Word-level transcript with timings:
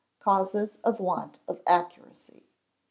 Causes 0.17 0.79
of 0.83 0.99
Want 0.99 1.37
of 1.47 1.61
Accuracy. 1.67 2.47